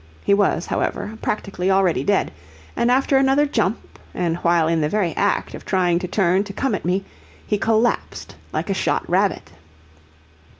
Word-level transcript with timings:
He 0.23 0.33
was, 0.33 0.65
however, 0.65 1.15
practically 1.21 1.69
already 1.69 2.03
dead, 2.03 2.33
and 2.75 2.89
after 2.89 3.17
another 3.19 3.45
jump, 3.45 3.77
and 4.15 4.37
while 4.37 4.67
in 4.67 4.81
the 4.81 4.89
very 4.89 5.15
act 5.15 5.53
of 5.53 5.63
trying 5.63 5.99
to 5.99 6.07
turn 6.07 6.43
to 6.45 6.53
come 6.53 6.73
at 6.73 6.85
me, 6.85 7.05
he 7.45 7.59
collapsed 7.59 8.35
like 8.51 8.71
a 8.71 8.73
shot 8.73 9.07
rabbit. 9.07 9.51